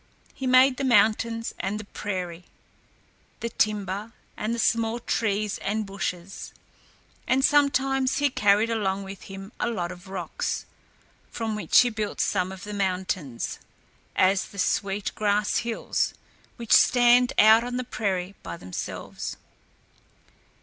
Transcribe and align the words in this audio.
He 0.33 0.47
made 0.47 0.77
the 0.77 0.83
mountains 0.83 1.53
and 1.59 1.79
the 1.79 1.83
prairie, 1.85 2.45
the 3.39 3.49
timber 3.49 4.13
and 4.35 4.55
the 4.55 4.57
small 4.57 4.97
trees 4.99 5.59
and 5.59 5.85
bushes, 5.85 6.53
and 7.27 7.45
sometimes 7.45 8.17
he 8.17 8.31
carried 8.31 8.71
along 8.71 9.03
with 9.03 9.21
him 9.29 9.51
a 9.59 9.69
lot 9.69 9.91
of 9.91 10.07
rocks, 10.07 10.65
from 11.29 11.55
which 11.55 11.81
he 11.81 11.91
built 11.91 12.19
some 12.19 12.51
of 12.51 12.63
the 12.63 12.73
mountains 12.73 13.59
as 14.15 14.45
the 14.45 14.57
Sweet 14.57 15.11
Grass 15.13 15.57
Hills 15.57 16.15
which 16.57 16.71
stand 16.73 17.31
out 17.37 17.63
on 17.63 17.77
the 17.77 17.83
prairie 17.83 18.33
by 18.41 18.57
themselves. 18.57 19.37